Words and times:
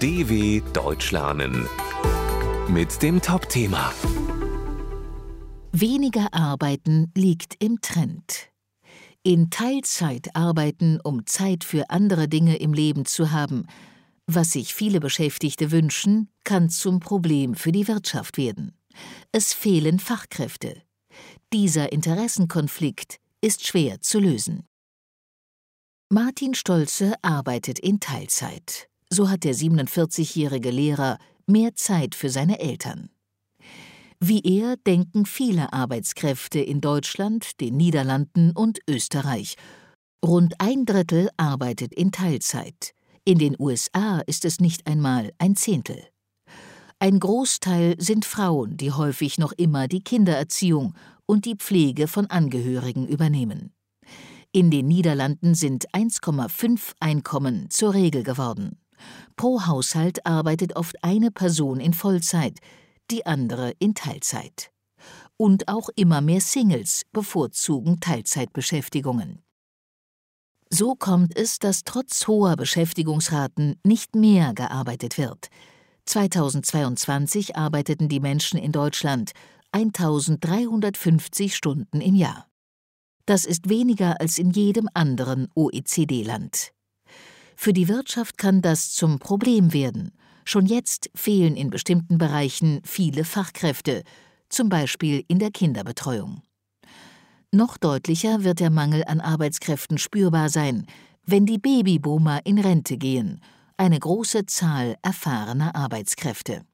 DW 0.00 0.62
Deutsch 0.74 1.10
lernen 1.10 1.68
mit 2.68 3.02
dem 3.02 3.20
Top-Thema 3.20 3.92
Weniger 5.72 6.32
arbeiten 6.32 7.10
liegt 7.16 7.56
im 7.58 7.80
Trend. 7.80 8.48
In 9.24 9.50
Teilzeit 9.50 10.36
arbeiten, 10.36 11.00
um 11.02 11.26
Zeit 11.26 11.64
für 11.64 11.90
andere 11.90 12.28
Dinge 12.28 12.58
im 12.58 12.74
Leben 12.74 13.06
zu 13.06 13.32
haben, 13.32 13.66
was 14.28 14.52
sich 14.52 14.72
viele 14.72 15.00
Beschäftigte 15.00 15.72
wünschen, 15.72 16.30
kann 16.44 16.70
zum 16.70 17.00
Problem 17.00 17.56
für 17.56 17.72
die 17.72 17.88
Wirtschaft 17.88 18.36
werden. 18.36 18.78
Es 19.32 19.52
fehlen 19.52 19.98
Fachkräfte. 19.98 20.80
Dieser 21.52 21.90
Interessenkonflikt 21.90 23.18
ist 23.40 23.66
schwer 23.66 24.00
zu 24.00 24.20
lösen. 24.20 24.64
Martin 26.08 26.54
Stolze 26.54 27.14
arbeitet 27.22 27.80
in 27.80 27.98
Teilzeit. 27.98 28.88
So 29.10 29.30
hat 29.30 29.44
der 29.44 29.54
47-jährige 29.54 30.70
Lehrer 30.70 31.18
mehr 31.46 31.74
Zeit 31.74 32.14
für 32.14 32.28
seine 32.28 32.60
Eltern. 32.60 33.10
Wie 34.20 34.42
er 34.42 34.76
denken 34.76 35.26
viele 35.26 35.72
Arbeitskräfte 35.72 36.58
in 36.58 36.80
Deutschland, 36.80 37.60
den 37.60 37.76
Niederlanden 37.76 38.50
und 38.50 38.80
Österreich. 38.88 39.56
Rund 40.24 40.54
ein 40.58 40.84
Drittel 40.84 41.30
arbeitet 41.36 41.94
in 41.94 42.10
Teilzeit. 42.10 42.92
In 43.24 43.38
den 43.38 43.54
USA 43.58 44.20
ist 44.26 44.44
es 44.44 44.60
nicht 44.60 44.86
einmal 44.86 45.32
ein 45.38 45.54
Zehntel. 45.54 46.02
Ein 46.98 47.20
Großteil 47.20 47.94
sind 47.98 48.24
Frauen, 48.24 48.76
die 48.76 48.90
häufig 48.90 49.38
noch 49.38 49.52
immer 49.52 49.86
die 49.86 50.02
Kindererziehung 50.02 50.94
und 51.26 51.44
die 51.44 51.54
Pflege 51.54 52.08
von 52.08 52.26
Angehörigen 52.26 53.06
übernehmen. 53.06 53.72
In 54.50 54.72
den 54.72 54.88
Niederlanden 54.88 55.54
sind 55.54 55.88
1,5 55.90 56.94
Einkommen 56.98 57.70
zur 57.70 57.94
Regel 57.94 58.24
geworden. 58.24 58.78
Pro 59.36 59.66
Haushalt 59.66 60.24
arbeitet 60.26 60.76
oft 60.76 61.02
eine 61.02 61.30
Person 61.30 61.80
in 61.80 61.92
Vollzeit, 61.92 62.58
die 63.10 63.26
andere 63.26 63.72
in 63.78 63.94
Teilzeit. 63.94 64.70
Und 65.36 65.68
auch 65.68 65.88
immer 65.94 66.20
mehr 66.20 66.40
Singles 66.40 67.02
bevorzugen 67.12 68.00
Teilzeitbeschäftigungen. 68.00 69.42
So 70.70 70.94
kommt 70.94 71.36
es, 71.36 71.58
dass 71.58 71.84
trotz 71.84 72.26
hoher 72.26 72.56
Beschäftigungsraten 72.56 73.80
nicht 73.84 74.14
mehr 74.14 74.52
gearbeitet 74.52 75.16
wird. 75.16 75.48
2022 76.04 77.56
arbeiteten 77.56 78.08
die 78.08 78.20
Menschen 78.20 78.58
in 78.58 78.72
Deutschland 78.72 79.32
1350 79.72 81.54
Stunden 81.54 82.00
im 82.00 82.14
Jahr. 82.14 82.46
Das 83.26 83.44
ist 83.44 83.68
weniger 83.68 84.20
als 84.20 84.38
in 84.38 84.50
jedem 84.50 84.88
anderen 84.94 85.48
OECD-Land. 85.54 86.72
Für 87.60 87.72
die 87.72 87.88
Wirtschaft 87.88 88.38
kann 88.38 88.62
das 88.62 88.92
zum 88.92 89.18
Problem 89.18 89.72
werden. 89.72 90.12
Schon 90.44 90.64
jetzt 90.64 91.10
fehlen 91.16 91.56
in 91.56 91.70
bestimmten 91.70 92.16
Bereichen 92.16 92.80
viele 92.84 93.24
Fachkräfte, 93.24 94.04
zum 94.48 94.68
Beispiel 94.68 95.24
in 95.26 95.40
der 95.40 95.50
Kinderbetreuung. 95.50 96.42
Noch 97.50 97.76
deutlicher 97.76 98.44
wird 98.44 98.60
der 98.60 98.70
Mangel 98.70 99.02
an 99.04 99.20
Arbeitskräften 99.20 99.98
spürbar 99.98 100.50
sein, 100.50 100.86
wenn 101.26 101.46
die 101.46 101.58
Babyboomer 101.58 102.46
in 102.46 102.60
Rente 102.60 102.96
gehen, 102.96 103.40
eine 103.76 103.98
große 103.98 104.46
Zahl 104.46 104.94
erfahrener 105.02 105.74
Arbeitskräfte. 105.74 106.64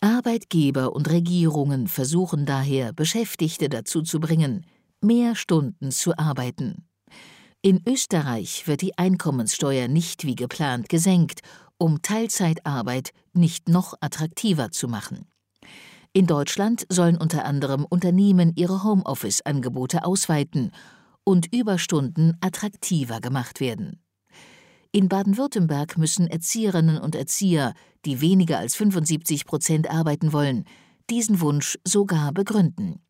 Arbeitgeber 0.00 0.92
und 0.92 1.10
Regierungen 1.10 1.88
versuchen 1.88 2.46
daher, 2.46 2.92
Beschäftigte 2.92 3.68
dazu 3.68 4.02
zu 4.02 4.20
bringen, 4.20 4.64
mehr 5.00 5.34
Stunden 5.34 5.90
zu 5.90 6.16
arbeiten. 6.16 6.87
In 7.68 7.82
Österreich 7.86 8.66
wird 8.66 8.80
die 8.80 8.96
Einkommenssteuer 8.96 9.88
nicht 9.88 10.24
wie 10.24 10.34
geplant 10.34 10.88
gesenkt, 10.88 11.42
um 11.76 12.00
Teilzeitarbeit 12.00 13.10
nicht 13.34 13.68
noch 13.68 13.92
attraktiver 14.00 14.70
zu 14.70 14.88
machen. 14.88 15.30
In 16.14 16.26
Deutschland 16.26 16.86
sollen 16.88 17.18
unter 17.18 17.44
anderem 17.44 17.84
Unternehmen 17.84 18.54
ihre 18.56 18.84
Homeoffice-Angebote 18.84 20.06
ausweiten 20.06 20.70
und 21.24 21.52
Überstunden 21.52 22.38
attraktiver 22.40 23.20
gemacht 23.20 23.60
werden. 23.60 24.00
In 24.90 25.10
Baden-Württemberg 25.10 25.98
müssen 25.98 26.26
Erzieherinnen 26.26 26.96
und 26.96 27.14
Erzieher, 27.14 27.74
die 28.06 28.22
weniger 28.22 28.56
als 28.56 28.76
75 28.76 29.44
Prozent 29.44 29.90
arbeiten 29.90 30.32
wollen, 30.32 30.64
diesen 31.10 31.42
Wunsch 31.42 31.78
sogar 31.86 32.32
begründen. 32.32 33.02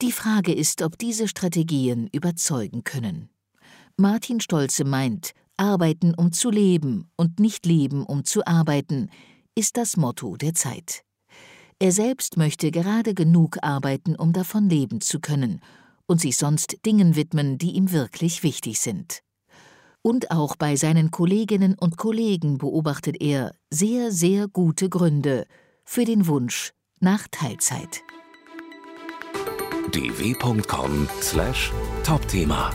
Die 0.00 0.12
Frage 0.12 0.54
ist, 0.54 0.80
ob 0.80 0.96
diese 0.96 1.28
Strategien 1.28 2.08
überzeugen 2.10 2.84
können. 2.84 3.28
Martin 4.00 4.40
Stolze 4.40 4.84
meint, 4.84 5.32
Arbeiten 5.58 6.14
um 6.14 6.32
zu 6.32 6.50
leben 6.50 7.10
und 7.16 7.38
nicht 7.38 7.66
leben 7.66 8.06
um 8.06 8.24
zu 8.24 8.46
arbeiten, 8.46 9.10
ist 9.54 9.76
das 9.76 9.98
Motto 9.98 10.36
der 10.36 10.54
Zeit. 10.54 11.02
Er 11.78 11.92
selbst 11.92 12.38
möchte 12.38 12.70
gerade 12.70 13.12
genug 13.12 13.58
arbeiten, 13.60 14.16
um 14.16 14.32
davon 14.32 14.70
leben 14.70 15.02
zu 15.02 15.20
können 15.20 15.60
und 16.06 16.18
sich 16.18 16.38
sonst 16.38 16.78
Dingen 16.86 17.14
widmen, 17.14 17.58
die 17.58 17.72
ihm 17.72 17.92
wirklich 17.92 18.42
wichtig 18.42 18.80
sind. 18.80 19.20
Und 20.00 20.30
auch 20.30 20.56
bei 20.56 20.76
seinen 20.76 21.10
Kolleginnen 21.10 21.76
und 21.78 21.98
Kollegen 21.98 22.56
beobachtet 22.56 23.20
er 23.20 23.54
sehr, 23.68 24.12
sehr 24.12 24.48
gute 24.48 24.88
Gründe 24.88 25.44
für 25.84 26.06
den 26.06 26.26
Wunsch 26.26 26.72
nach 27.00 27.28
Teilzeit. 27.30 28.00
dw.com/topthema 29.92 32.70